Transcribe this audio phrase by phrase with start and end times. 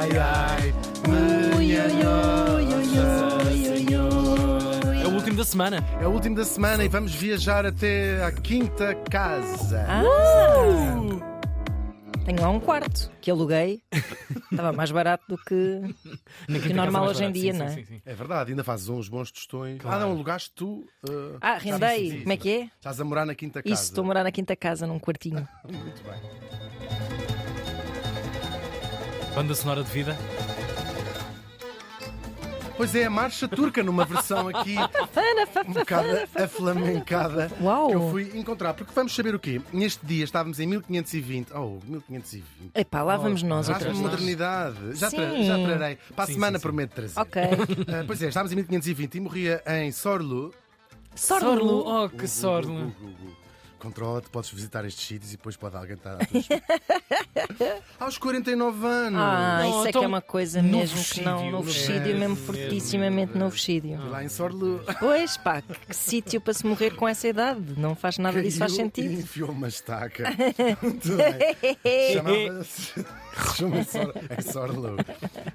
[0.00, 0.74] Ai, ai,
[1.58, 4.96] minha Nossa Senhora.
[5.02, 5.84] É o último da semana.
[6.00, 9.84] É o último da semana e vamos viajar até à quinta casa.
[9.88, 10.04] Ah!
[12.24, 13.80] Tenho lá um quarto que aluguei.
[14.52, 15.80] Estava mais barato do que.
[16.48, 17.70] Na Que quinta normal hoje em dia, barato.
[17.72, 17.76] não é?
[17.76, 18.02] Sim, sim, sim.
[18.04, 19.80] É verdade, ainda fazes uns bons tostões.
[19.80, 19.96] Claro.
[19.96, 20.84] Ah, não, alugaste tu.
[21.08, 21.98] uh, Ah, rendei.
[21.98, 22.64] sim, sim, Como é que é?
[22.76, 23.74] Estás a morar na quinta casa.
[23.74, 25.46] Isso, estou a morar na quinta casa, num quartinho.
[25.68, 27.17] Muito bem.
[29.38, 30.18] Banda sonora de vida.
[32.76, 34.74] Pois é, a marcha turca, numa versão aqui
[35.68, 37.86] um bocado aflamencada Uau!
[37.86, 38.74] que eu fui encontrar.
[38.74, 39.60] Porque vamos saber o quê?
[39.72, 41.52] Neste dia estávamos em 1520.
[41.54, 42.72] Oh, 1520.
[42.74, 44.02] Epá, lá vamos nós Traz outra vez.
[44.02, 44.96] modernidade.
[44.96, 45.98] Já, tra já trarei.
[46.16, 46.62] Para a Sim, semana sim, sim.
[46.62, 47.20] prometo trazer.
[47.20, 47.42] Ok.
[47.94, 50.52] Ah, pois é, estávamos em 1520 e morria em Sorlu.
[51.14, 51.84] Sorlo.
[51.86, 52.74] Oh, Uh, que uh, sorlo.
[52.74, 53.47] uh, uh, uh.
[53.78, 56.62] Controla-te, podes visitar estes sítios e depois pode alguém estar à tua espera.
[58.00, 59.20] Aos 49 anos.
[59.20, 61.50] Ah, Não, isso é que então, é uma coisa novo mesmo que não.
[61.50, 63.98] Novo é, sídio, mesmo fortissimamente novo sídio.
[64.10, 64.80] Lá em Sorlu.
[64.98, 67.74] Pois pá, que, que sítio para se morrer com essa idade.
[67.76, 69.12] Não faz nada disso, faz caiu e sentido.
[69.20, 70.24] enfiou uma estaca.
[70.34, 72.14] Bem.
[72.14, 73.04] Chamava-se.
[73.56, 74.96] Chama-se em Sorlu.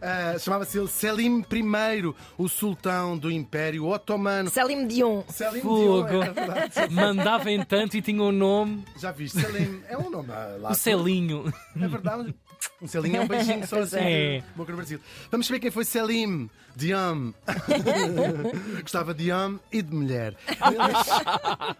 [0.02, 4.50] Ah, Chamava-se ele Selim I, o sultão do Império Otomano.
[4.50, 5.23] Selim Dion.
[5.28, 6.08] Selim Fogo.
[6.08, 6.73] Dion, é verdade.
[6.90, 8.84] Mandava em tanto e tinha um nome.
[8.98, 9.40] Já viste?
[9.40, 10.72] Selim é um nome ah, lá.
[10.72, 11.53] O Celinho.
[11.80, 12.36] É verdade.
[12.84, 13.98] Um selinho é um beijinho só assim.
[13.98, 14.38] É.
[14.39, 15.00] de Boca no Brasil.
[15.31, 17.34] Vamos saber quem foi Selim Diam.
[18.81, 20.36] Gostava de homem e de mulher.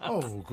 [0.08, 0.44] Oh.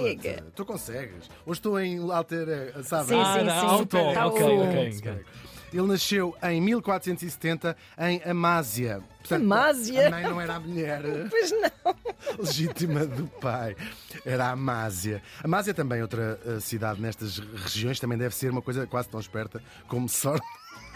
[0.00, 0.44] Chega.
[0.54, 1.28] Tu consegues.
[1.46, 3.08] Hoje estou em alter, eh, sabe?
[3.08, 3.66] Sim, Ah, sim, não, sim.
[3.66, 3.96] auto.
[4.14, 4.98] Tá Ok, ok.
[4.98, 5.24] ok.
[5.72, 9.02] Ele nasceu em 1470 em Amásia.
[9.18, 10.08] Portanto, Amásia?
[10.08, 11.94] A mãe não era a mulher Pois não.
[12.38, 13.76] legítima do pai.
[14.24, 15.22] Era a Amásia.
[15.44, 19.62] Amásia também, outra eh, cidade nestas regiões, também deve ser uma coisa quase tão esperta
[19.86, 20.40] como Sorlu.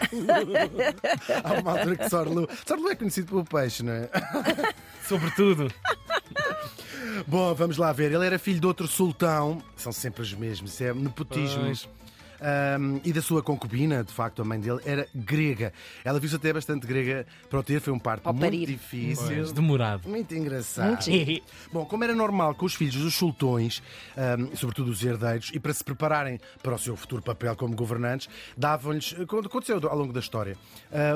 [1.43, 2.49] Há uma altura que Sorlu.
[2.65, 4.09] Sorlu é conhecido pelo peixe, não é?
[5.07, 5.71] Sobretudo.
[7.27, 8.11] Bom, vamos lá ver.
[8.11, 9.61] Ele era filho de outro sultão.
[9.75, 10.73] São sempre os mesmos.
[10.73, 11.63] Isso é nepotismo.
[11.65, 11.87] Pois.
[12.45, 15.71] Ahm, e da sua concubina, de facto, a mãe dele era grega.
[16.03, 17.79] Ela viu-se até bastante grega para o ter.
[17.79, 18.65] Foi um parto Ao muito parir.
[18.65, 19.25] difícil.
[19.37, 20.09] Pois, demorado.
[20.09, 21.07] Muito engraçado.
[21.09, 21.43] Muito.
[21.71, 23.81] Bom, como era normal com os filhos dos sultões,
[24.17, 28.27] ahm, sobretudo os herdeiros, e para se prepararem para o seu futuro papel como governantes,
[28.57, 29.15] davam-lhes,
[29.45, 30.57] aconteceu ao longo da história,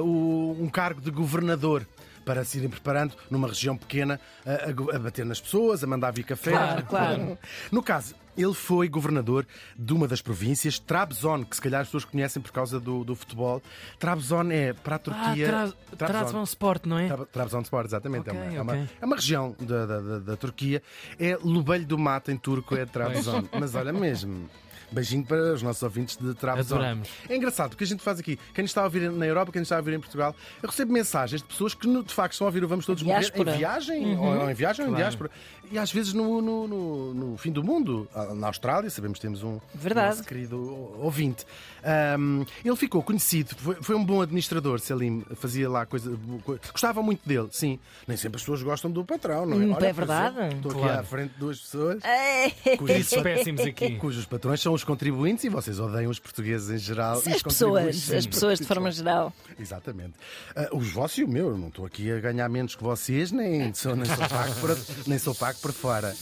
[0.02, 1.86] o- um cargo de governador.
[2.28, 6.24] Para se irem preparando numa região pequena a, a bater nas pessoas, a mandar vir
[6.26, 6.52] café.
[6.52, 7.38] Claro, claro.
[7.72, 12.06] No caso, ele foi governador de uma das províncias, Trabzon, que se calhar as pessoas
[12.06, 13.62] conhecem por causa do, do futebol.
[13.98, 15.48] Trabzon é para a Ah, Turquia.
[15.48, 17.08] traz, traz um sport, não é?
[17.08, 18.30] Tra- Trabzonspor, exatamente.
[18.30, 20.84] Ok, é, uma, é, uma, é uma região da, da, da- da Turquia.
[21.20, 23.46] É Lubelho do Mato, em turco, é Trabzon.
[23.60, 24.50] Mas olha mesmo.
[24.90, 26.76] Beijinho para os nossos ouvintes de Trabzon.
[26.76, 27.10] Adoramos.
[27.28, 28.40] É engraçado o que a gente faz aqui.
[28.54, 30.34] Quem está a ouvir na Europa, quem está a ouvir em Portugal,
[30.64, 33.32] eu recebo mensagens de pessoas que de facto estão a ouvir o Vamos Todos Morrer
[33.34, 35.04] em viagem, ou, ou em viagem ou em Claro.
[35.04, 35.32] diáspora.
[35.72, 39.44] E às vezes no, no, no- no fim do mundo, na Austrália, sabemos que temos
[39.44, 40.18] um Verdade.
[40.18, 40.58] nosso querido
[41.00, 41.46] ouvinte.
[41.84, 46.18] Ahm, ele ficou conhecido, foi, foi um bom administrador, Selim, fazia lá coisa.
[46.44, 47.80] co- Gostava muito dele, sim.
[48.08, 49.66] Nem sempre as pessoas gostam do patrão, não é?
[49.66, 50.38] Hum, é por verdade.
[50.40, 51.00] exemplo, Estou aqui Claro.
[51.00, 52.02] à frente de duas pessoas
[52.78, 53.96] cujos, Isso péssimos aqui.
[53.98, 57.22] cujos patrões são os contribuintes e vocês odeiam os portugueses em geral.
[57.26, 59.34] e As pessoas, as pessoas de forma geral.
[59.60, 60.14] Exatamente.
[60.56, 63.32] Ah, os vossos e o meu, eu não estou aqui a ganhar menos que vocês,
[63.32, 64.78] nem sou, nem sou, pago, por,
[65.08, 66.16] nem sou pago por fora.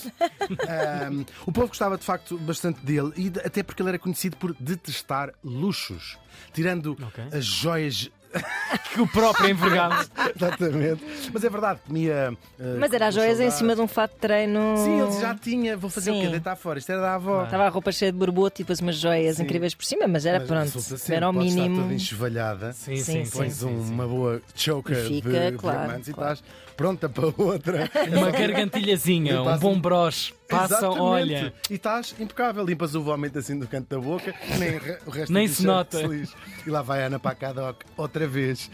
[0.68, 4.56] Ahm, o povo gostava de facto bastante dele, e até porque ele era conhecido por
[4.60, 6.18] detestar luxos,
[6.54, 7.24] tirando Ok.
[7.32, 8.12] as joias.
[8.96, 10.10] Que o próprio envergado.
[10.34, 11.04] Exatamente.
[11.34, 12.34] Mas é verdade, comia.
[12.60, 14.60] ah, Mas era as joias em cima de um fato de treino.
[14.78, 15.76] Sim, ele já tinha.
[15.76, 16.26] Vou fazer o quê?
[16.26, 16.32] Sim.
[16.32, 16.80] Deitar fora.
[16.80, 17.44] Isto era da avó.
[17.44, 19.44] Estava a roupa cheia de borboto e depois umas joias Sim.
[19.44, 20.80] incríveis por cima, mas era Mas pronto.
[20.80, 21.82] sempre, Era estar mínimo.
[21.82, 22.72] toda enxovalhada.
[22.74, 23.26] Sim, Sim, sim, sim.
[23.26, 23.38] sim.
[23.38, 23.92] Pões sim, um- sim.
[23.94, 26.32] uma boa choker E fica, de claro, diamantes claro.
[26.32, 26.44] e estás
[26.78, 27.90] pronta para outra.
[28.18, 30.34] Uma gargantilhazinha, um bom broche.
[30.48, 31.02] Passam, Exatamente.
[31.02, 31.54] olha.
[31.70, 32.64] E estás impecável.
[32.64, 36.02] Limpas o vómito assim do canto da boca, nem o resto Nem se nota.
[36.02, 36.36] lixa.
[36.66, 38.70] E lá vai a Ana para a Cadoc outra vez.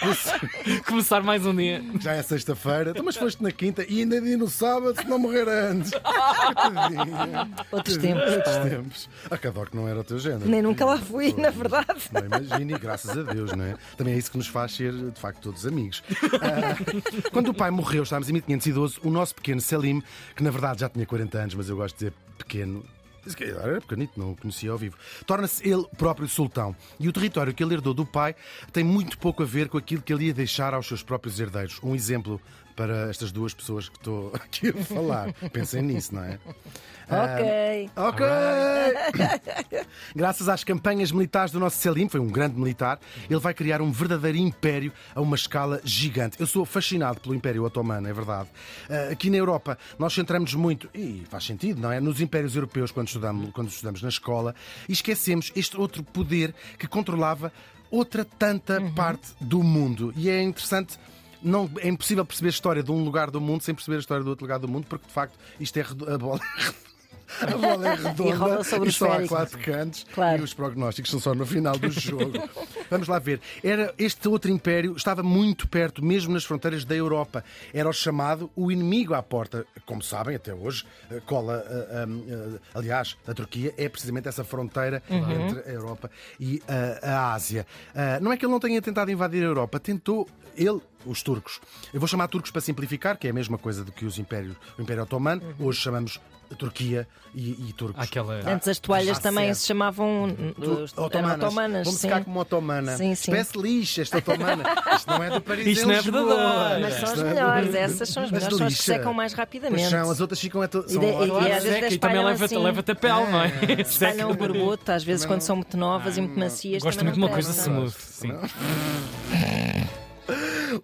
[0.86, 1.82] Começar mais um dia.
[2.00, 5.18] Já é sexta-feira, então, mas foste na quinta e ainda dia no sábado, se não
[5.18, 5.92] morrer antes.
[7.70, 9.08] Outros tempos, Outros tempos.
[9.30, 10.48] A Cadoc não era o teu género.
[10.48, 11.86] Nem nunca lá fui, na verdade.
[12.12, 13.74] Não imagino, e graças a Deus, não é?
[13.96, 16.02] Também é isso que nos faz ser, de facto, todos amigos.
[16.46, 16.76] Ah,
[17.32, 20.02] quando o pai morreu, estávamos em 1512, o nosso pequeno Selim,
[20.34, 22.84] que na verdade já tinha 40 anos, mas eu gosto de dizer pequeno.
[23.40, 24.96] Era pequenito, não o conhecia ao vivo.
[25.26, 26.76] Torna-se ele próprio sultão.
[27.00, 28.36] E o território que ele herdou do pai
[28.72, 31.80] tem muito pouco a ver com aquilo que ele ia deixar aos seus próprios herdeiros.
[31.82, 32.40] Um exemplo
[32.76, 35.32] para estas duas pessoas que estou aqui a falar.
[35.50, 36.38] Pensem nisso, não é?
[37.08, 37.90] Ok.
[37.94, 38.26] Ah, ok!
[40.14, 42.98] Graças às campanhas militares do nosso Selim, foi um grande militar,
[43.30, 46.38] ele vai criar um verdadeiro império a uma escala gigante.
[46.40, 48.48] Eu sou fascinado pelo Império Otomano, é verdade.
[48.90, 52.00] Ah, aqui na Europa, nós centramos muito, e faz sentido, não é?
[52.00, 54.54] Nos impérios europeus, quando estudamos, quando estudamos na escola,
[54.88, 57.52] e esquecemos este outro poder que controlava
[57.88, 60.12] outra tanta parte do mundo.
[60.16, 60.98] E é interessante.
[61.46, 64.24] Não, é impossível perceber a história de um lugar do mundo sem perceber a história
[64.24, 65.82] do outro lugar do mundo, porque de facto isto é
[66.12, 66.40] a bola.
[67.40, 70.40] A bola é redonda rola sobre e o só há quatro cantos Claro.
[70.40, 72.32] e os prognósticos são só no final do jogo.
[72.88, 73.40] Vamos lá ver.
[73.64, 77.42] Era, este outro império estava muito perto, mesmo nas fronteiras da Europa.
[77.74, 79.66] Era o chamado o inimigo à porta.
[79.84, 81.64] Como sabem, até hoje, eh, cola.
[81.68, 86.08] eh, eh, aliás, a Turquia é precisamente essa fronteira entre a Europa
[86.38, 86.62] e
[87.02, 87.66] a Ásia.
[88.20, 91.60] Não é que ele não tenha tentado invadir a Europa, tentou ele, os turcos.
[91.94, 94.56] Eu vou chamar turcos para simplificar, que é a mesma coisa do que os impérios,
[94.78, 95.42] o Império Otomano.
[95.58, 96.20] Hoje chamamos
[96.58, 98.00] Turquia e, e turcos.
[98.02, 98.34] Aquela.
[98.48, 99.58] Antes as toalhas Ah, também certo.
[99.58, 101.84] se chamavam Tu- uh, eram otomanas.
[101.86, 102.08] Vamos sim.
[102.08, 102.96] ficar como otomana.
[102.96, 103.32] Sim, sim.
[103.32, 104.62] Espécie lixo esta otomana.
[104.94, 106.80] Isto não é do Paris Isto em não é verdadeiro.
[106.82, 108.94] Mas são as é melhores, essas são as melhores, são as que lixa.
[108.94, 109.90] secam mais Pois rapidamente.
[109.90, 112.58] são, as outras ficam são de- e- e às vezes e também espalham leva, assim.
[112.58, 113.52] leva-te a pele, não é?
[113.82, 116.80] Espalham o borboto, às vezes quando são muito novas e muito macias.
[116.80, 117.90] Gosto muito de uma coisa smooth.
[117.98, 118.32] Sim.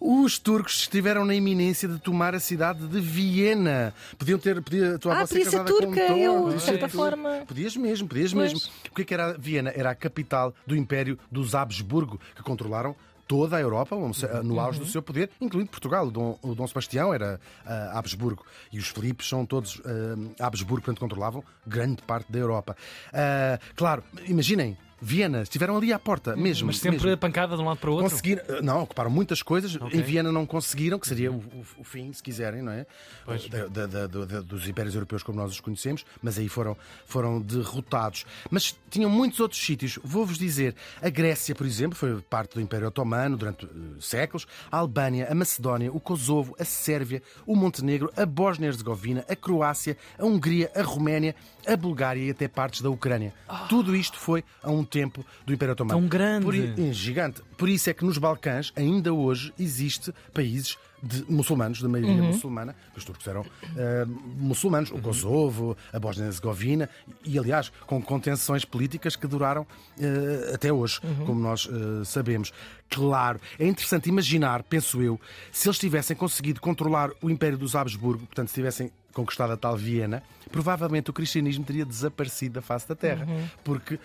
[0.00, 3.94] Os turcos estiveram na iminência de tomar a cidade de Viena.
[4.18, 4.60] Podiam ter.
[4.62, 7.44] Podia, a tua Ah, podia ser um turca, eu, de ser certa forma.
[7.46, 8.52] Podias mesmo, podias Pois.
[8.52, 8.68] mesmo.
[8.90, 9.72] O que é que era Viena?
[9.74, 12.94] Era a capital do Império dos Habsburgo, que controlaram
[13.28, 13.96] toda a Europa
[14.42, 14.84] no auge Uhum.
[14.84, 16.06] do seu poder, incluindo Portugal.
[16.06, 20.82] O Dom, o Dom Sebastião era ah, Habsburgo e os Filipes são todos ah, Habsburgo,
[20.84, 22.76] portanto controlavam grande parte da Europa.
[23.12, 26.69] Ah, claro, imaginem, Viena, estiveram ali à porta mesmo.
[26.69, 27.19] Mas sempre mesmo.
[27.19, 28.08] pancada de um lado para o outro.
[28.10, 29.76] Conseguiram, não, ocuparam muitas coisas.
[29.93, 32.87] Em Viena não conseguiram, que seria o, o- o fim, se quiserem, não é?
[33.25, 33.49] Pois.
[33.49, 38.25] Da- da- da- dos impérios europeus como nós os conhecemos, mas aí foram, foram derrotados.
[38.49, 39.99] Mas tinham muitos outros sítios.
[40.04, 43.69] Vou-vos dizer, a Grécia, por exemplo, foi parte do Império Otomano durante eh,
[44.00, 49.96] séculos, a Albânia, a Macedónia, o Kosovo, a Sérvia, o Montenegro, a Bósnia-Herzegovina, a Croácia,
[50.19, 51.34] a Hungria, a Roménia,
[51.66, 53.32] a Bulgária e até partes da Ucrânia.
[53.69, 55.98] Tudo isto foi a um tempo do Império Otomano.
[55.98, 56.44] Tão grande.
[56.44, 57.40] Por é gigante.
[57.56, 62.76] Por isso é que nos Balcãs, ainda hoje, existe países de muçulmanos, da maioria muçulmana,
[62.92, 63.44] que os turcos eram
[63.76, 64.04] eh,
[64.36, 66.88] muçulmanos, o Kosovo, a Bósnia-Herzegovina,
[67.24, 69.66] e aliás, com contenções políticas que duraram
[69.98, 72.52] eh, até hoje, como nós eh, sabemos.
[72.88, 78.24] Claro, é interessante imaginar, penso eu, se eles tivessem conseguido controlar o Império dos Habsburgo,
[78.26, 82.94] portanto, se tivessem conquistado a tal Viena, provavelmente o cristianismo teria desaparecido da face da
[82.94, 83.26] terra,
[83.64, 83.98] porque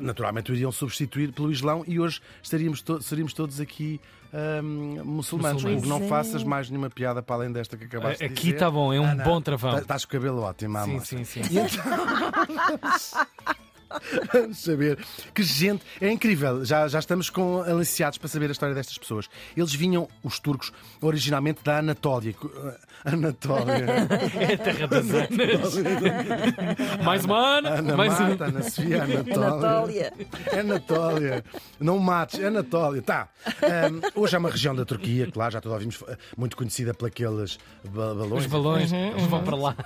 [0.00, 4.00] naturalmente o iriam substituir pelo Islão e hoje estaríamos to- seríamos todos aqui
[4.62, 5.62] hum, muçulmanos.
[5.64, 6.08] Não Pois é.
[6.08, 8.54] faças mais nenhuma piada para além desta que acabaste de Aqui dizer.
[8.54, 9.72] está bom, é um Ah, bom travão.
[9.72, 11.06] Tá- Estás com o cabelo ótimo, Sim, amor.
[11.06, 11.40] sim, sim.
[11.50, 11.68] E então...
[14.32, 14.98] Vamos saber
[15.34, 15.82] que gente.
[16.00, 19.28] É incrível, já, já estamos com aliciados para saber a história destas pessoas.
[19.56, 22.34] Eles vinham, os turcos, originalmente da Anatólia.
[23.04, 23.86] Anatólia.
[24.40, 25.74] É a terra das Anas.
[27.04, 28.24] mais uma Ana, Ana mais um.
[28.28, 30.12] Marta, Ana Sofia, Anatólia.
[30.52, 30.60] Anatólia.
[30.60, 31.44] Anatólia.
[31.80, 33.02] Não mates, Anatólia.
[33.02, 33.28] Tá.
[33.62, 37.58] Ahm, hoje é uma região da Turquia, claro, já todos ouvimos, eh, muito conhecida pelos
[37.84, 38.44] ba- balões.
[38.44, 39.76] Os balões, eles vão para lá.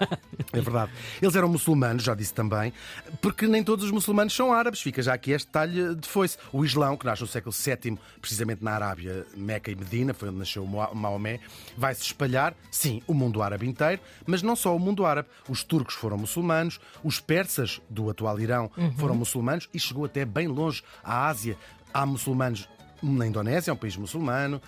[0.52, 0.90] É verdade.
[1.20, 2.72] Eles eram muçulmanos, já disse também,
[3.20, 4.80] porque nem todos os muçulmanos são árabes.
[4.80, 6.36] Fica já aqui este detalhe de foice.
[6.52, 10.38] O Islão, que nasce no século VII, precisamente na Arábia, Meca e Medina, foi onde
[10.38, 11.40] nasceu Maomé,
[11.76, 15.28] vai se espalhar, sim, o mundo árabe inteiro, mas não só o mundo árabe.
[15.48, 20.48] Os turcos foram muçulmanos, os persas do atual Irão foram muçulmanos e chegou até bem
[20.48, 21.56] longe à Ásia.
[21.94, 22.68] Há muçulmanos
[23.02, 24.60] na Indonésia, é um país muçulmano.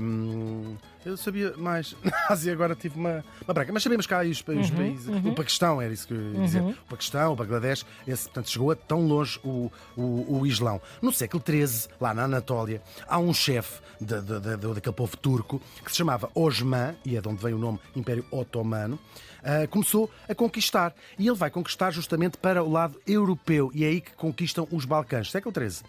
[0.00, 1.94] Hum, eu sabia mais.
[2.02, 3.72] Na Ásia agora tive uma, uma branca.
[3.72, 5.08] Mas sabemos que os, os países.
[5.08, 6.62] O Paquistão, era isso que eu ia dizer.
[6.62, 10.80] O Paquistão, o Bangladesh, esse, portanto, chegou a tão longe o, o, o Islão.
[11.02, 15.60] No século XIII, lá na Anatólia, há um chefe da- da- da- daquele povo turco
[15.84, 18.98] que se chamava Osman, e é de onde vem o nome Império Otomano.
[19.42, 23.88] ah, começou a conquistar e ele vai conquistar justamente para o lado europeu e é
[23.88, 25.84] aí que conquistam os Balcãs, século XIII.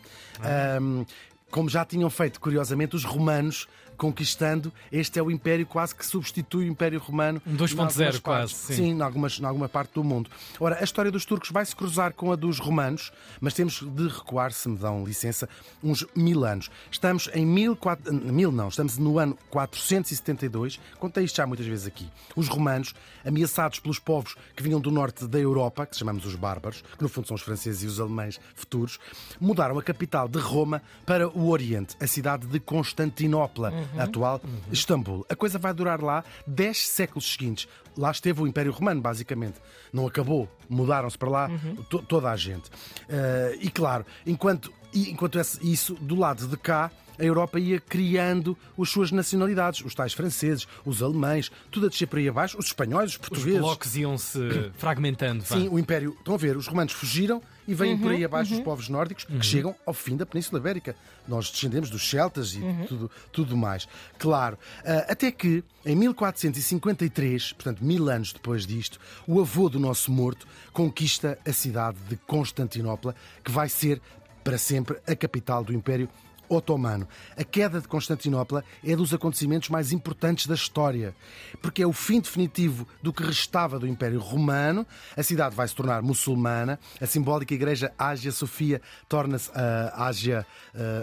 [1.49, 6.65] Como já tinham feito, curiosamente, os romanos conquistando, este é o império quase que substitui
[6.65, 7.41] o Império Romano.
[7.45, 8.73] Um 2.0 em algumas quase, sim.
[8.75, 10.29] Sim, em algumas, em alguma parte do mundo.
[10.59, 13.11] Ora, a história dos turcos vai se cruzar com a dos romanos,
[13.41, 15.49] mas temos de recuar, se me dão licença,
[15.83, 16.69] uns mil anos.
[16.91, 20.79] Estamos em mil, quatro- mil não, estamos no ano 472.
[20.99, 22.07] Contei isto já muitas vezes aqui.
[22.35, 22.93] Os romanos,
[23.25, 27.09] ameaçados pelos povos que vinham do norte da Europa, que chamamos os bárbaros, que no
[27.09, 28.99] fundo são os franceses e os alemães futuros,
[29.39, 33.73] mudaram a capital de Roma para o Oriente, a cidade de Constantinopla.
[33.97, 34.41] A atual
[34.71, 35.25] Istambul.
[35.29, 37.67] A coisa vai durar lá 10 séculos seguintes.
[37.97, 39.55] Lá esteve o Império Romano, basicamente.
[39.93, 41.49] Não acabou, mudaram-se para lá
[41.89, 42.69] to- toda a gente.
[43.09, 48.89] Eh, e claro, enquanto, enquanto isso, do lado de cá, a Europa ia criando as
[48.89, 53.11] suas nacionalidades, os tais franceses, os alemães, tudo a descer para aí abaixo, os espanhóis,
[53.11, 53.59] os Os portugueses.
[53.59, 54.39] blocos iam-se
[54.77, 55.43] fragmentando.
[55.43, 55.55] vá.
[55.57, 56.15] Sim, o Império.
[56.19, 59.41] Estão a ver, os romanos fugiram e vêm por aí abaixo os povos nórdicos que
[59.41, 60.95] chegam ao fim da Península Ibérica.
[61.27, 63.87] Nós descendemos dos celtas e tudo, tudo mais.
[64.17, 64.57] Claro.
[64.85, 70.47] ah, até que, em 1453, portanto, mil anos depois disto, o avô do nosso morto
[70.71, 74.01] conquista a cidade de Constantinopla, que vai ser
[74.43, 76.07] para sempre a capital do Império
[76.49, 77.07] Otomano.
[77.35, 81.15] A queda de Constantinopla é dos acontecimentos mais importantes da história,
[81.61, 84.85] porque é o fim definitivo do que restava do Império Romano.
[85.15, 86.79] A cidade vai se tornar muçulmana.
[87.01, 90.45] A simbólica igreja Ágia Sofia torna-se a Ágia,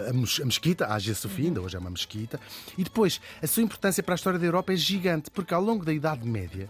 [0.09, 2.39] a mes- a mesquita, a Ágia Sofia, ainda hoje é uma mesquita.
[2.77, 5.85] E depois, a sua importância para a história da Europa é gigante, porque ao longo
[5.85, 6.69] da Idade Média,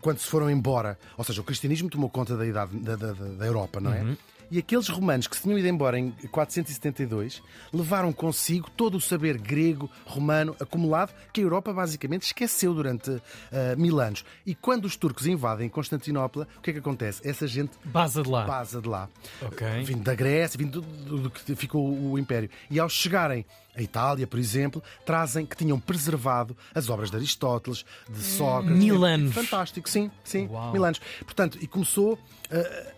[0.00, 3.46] quando se foram embora, ou seja, o cristianismo tomou conta da, idade, da, da- da-
[3.46, 4.16] Europa, não é?
[4.50, 9.38] E aqueles romanos que se tinham ido embora em 472 levaram consigo todo o saber
[9.38, 13.10] grego, romano, acumulado, que a Europa basicamente esqueceu durante
[13.52, 14.24] ah, mil anos.
[14.46, 17.26] E quando os turcos invadem Constantinopla, o que é que acontece?
[17.26, 18.44] Essa gente Baza de lá.
[18.44, 19.08] vaza de lá.
[19.42, 19.66] Ok.
[19.84, 22.48] Vindo da Grécia, vindo do, do- do que ficou o Império.
[22.70, 23.44] E ao chegarem
[23.74, 28.78] à Itália, por exemplo, trazem que tinham preservado as obras de Aristóteles, de Sócrates.
[28.78, 29.34] Mil anos.
[29.34, 30.72] Fantástico, sim, sim, Uau.
[30.72, 31.00] mil anos.
[31.24, 32.18] Portanto, e começou uh,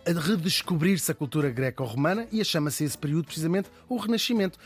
[0.05, 4.59] a redescobrir-se a cultura greco-romana e a chama-se esse período precisamente o Renascimento.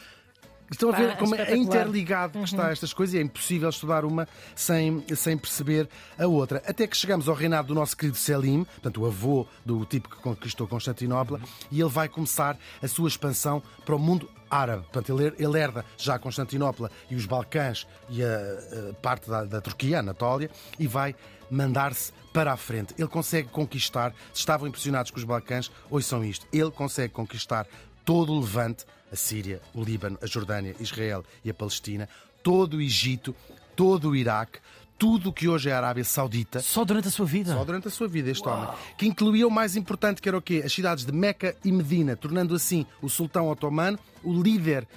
[0.71, 4.05] Estão a ver Ah, como é interligado que está estas coisas e é impossível estudar
[4.05, 4.25] uma
[4.55, 6.63] sem, sem perceber a outra.
[6.65, 10.15] Até que chegamos ao reinado do nosso querido Selim, portanto, o avô do tipo que
[10.15, 14.83] conquistou Constantinopla, e ele vai começar a sua expansão para o mundo árabe.
[14.83, 19.59] Portanto, ele, ele herda já Constantinopla e os Balcãs e a, a parte da, da
[19.59, 20.49] Turquia, a Anatólia,
[20.79, 21.13] e vai
[21.49, 22.93] mandar-se para a frente.
[22.97, 27.67] Ele consegue conquistar, se estavam impressionados com os Balcãs, ouçam isto, ele consegue conquistar
[28.05, 32.07] todo o Levante, a Síria, o Líbano, a Jordânia, Israel e a Palestina,
[32.41, 33.35] todo o Egito,
[33.75, 34.59] todo o Iraque,
[34.97, 36.59] tudo o que hoje é a Arábia Saudita.
[36.59, 37.53] Só durante a sua vida.
[37.53, 38.69] Só durante a sua vida, este homem.
[38.97, 40.61] Que incluía o mais importante, que era o quê?
[40.63, 44.87] As cidades de Meca e Medina, tornando assim o sultão otomano o líder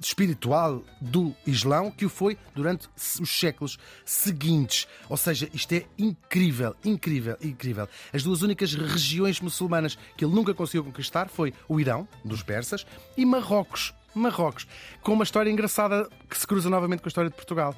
[0.00, 2.88] espiritual do Islão, que o foi durante
[3.20, 4.86] os séculos seguintes.
[5.08, 7.88] Ou seja, isto é incrível, incrível, incrível.
[8.12, 12.86] As duas únicas regiões muçulmanas que ele nunca conseguiu conquistar foi o Irão, dos persas,
[13.16, 13.94] e Marrocos.
[14.14, 14.66] Marrocos,
[15.02, 17.74] com uma história engraçada que se cruza novamente com a história de Portugal.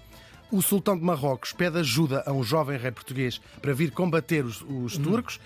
[0.51, 4.63] O sultão de Marrocos pede ajuda a um jovem rei português para vir combater os,
[4.63, 5.39] os turcos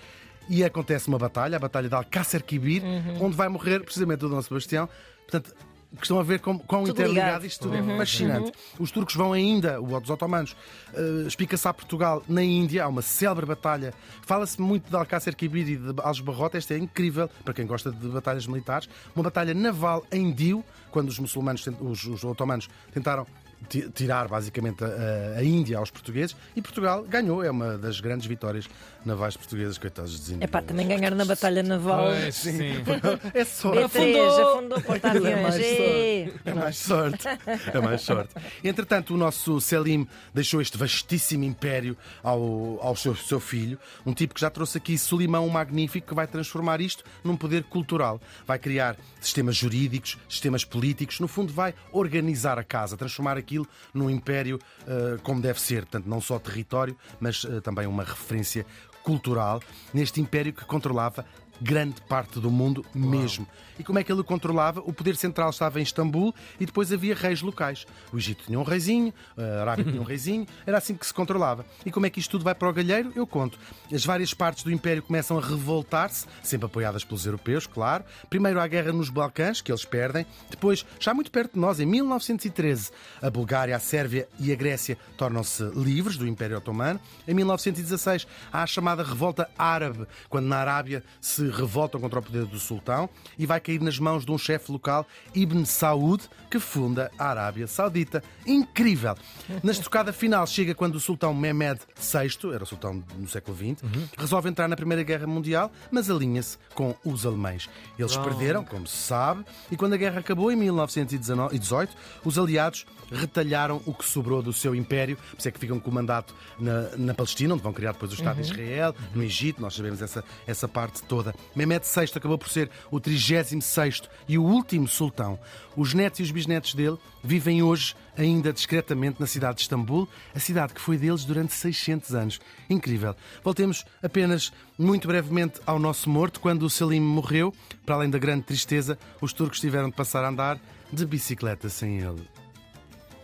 [0.49, 2.83] e acontece uma batalha, a Batalha de Alcácer Quibir,
[3.19, 4.89] onde vai morrer precisamente o Dom Sebastião.
[5.27, 5.55] Portanto,
[6.01, 7.45] estão a ver como, quão Tudo interligado ligado.
[7.45, 8.51] isto tudo é fascinante.
[8.79, 10.55] Os turcos vão ainda, os otomanos,
[10.93, 13.93] uh, espica-se a Portugal na Índia, há uma célebre batalha.
[14.21, 18.07] Fala-se muito de Alcácer Quibir e de Aljubarrota, esta é incrível para quem gosta de
[18.07, 18.89] batalhas militares.
[19.15, 23.25] Uma batalha naval em Dio, quando os muçulmanos, os, os otomanos tentaram
[23.65, 28.67] tirar basicamente a, a Índia aos portugueses e Portugal ganhou, é uma das grandes vitórias
[29.05, 30.67] navais portuguesas, coitados dos É pá, índios.
[30.69, 32.05] também ganhar na Batalha Naval.
[32.05, 32.57] Pois, sim.
[33.33, 33.71] É só.
[33.71, 34.55] B3, Afundou.
[34.57, 35.55] afundou porta-aviões.
[35.65, 36.29] É!
[36.45, 37.27] É mais sorte.
[37.73, 38.33] É mais sorte.
[38.63, 44.33] Entretanto, o nosso Selim deixou este vastíssimo império ao, ao seu, seu filho, um tipo
[44.33, 48.19] que já trouxe aqui Solimão o Magnífico, que vai transformar isto num poder cultural.
[48.45, 54.09] Vai criar sistemas jurídicos, sistemas políticos, no fundo, vai organizar a casa, transformar aquilo num
[54.09, 55.83] império eh, como deve ser.
[55.83, 58.65] Portanto, não só território, mas eh, também uma referência
[59.03, 59.61] cultural
[59.93, 61.25] neste império que controlava
[61.61, 63.47] grande parte do mundo mesmo.
[63.77, 64.81] E como é que ele o controlava?
[64.81, 67.85] O poder central estava em Istambul e depois havia reis locais.
[68.11, 71.65] O Egito tinha um reizinho, a Arábia tinha um reizinho, era assim que se controlava.
[71.85, 73.11] E como é que isto tudo vai para o galheiro?
[73.15, 73.59] Eu conto.
[73.93, 78.03] As várias partes do Império começam a revoltar-se, sempre apoiadas pelos europeus, claro.
[78.29, 80.25] Primeiro há a guerra nos Balcãs, que eles perdem.
[80.49, 84.97] Depois, já muito perto de nós, em 1913, a Bulgária, a Sérvia e a Grécia
[85.17, 86.99] tornam-se livres do Império Otomano.
[87.27, 92.45] Em 1916 há a chamada Revolta Árabe, quando na Arábia se revoltam contra o poder
[92.45, 97.11] do sultão e vai cair nas mãos de um chefe local, Ibn Saud, que funda
[97.17, 98.23] a Arábia Saudita.
[98.45, 99.15] Incrível!
[99.63, 103.83] Na estocada final chega quando o sultão Mehmed VI, era o sultão no século XX,
[104.17, 107.69] resolve entrar na Primeira Guerra Mundial, mas alinha-se com os alemães.
[107.97, 113.81] Eles perderam, como se sabe, e quando a guerra acabou em 1918, os aliados retalharam
[113.85, 116.95] o que sobrou do seu império, por isso é que ficam com o mandato na,
[116.97, 120.23] na Palestina, onde vão criar depois o Estado de Israel, no Egito, nós sabemos essa,
[120.47, 121.34] essa parte toda.
[121.55, 125.39] Mehmed VI acabou por ser o 36 e o último sultão.
[125.75, 130.39] Os netos e os bisnetos dele vivem hoje ainda discretamente na cidade de Istambul, a
[130.39, 132.39] cidade que foi deles durante 600 anos.
[132.69, 133.15] Incrível.
[133.43, 136.39] Voltemos apenas muito brevemente ao nosso morto.
[136.39, 137.53] Quando o Salim morreu,
[137.85, 140.59] para além da grande tristeza, os turcos tiveram de passar a andar
[140.91, 142.27] de bicicleta sem ele.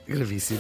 [0.08, 0.60] Gravíssimo.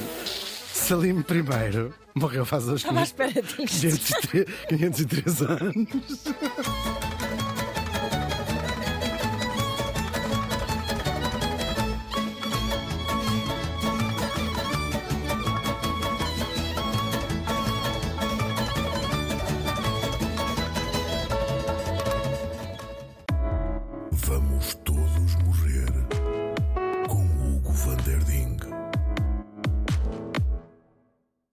[0.73, 4.27] Salim I morreu faz hoje Estava à espera disto.
[4.69, 6.23] 503 anos.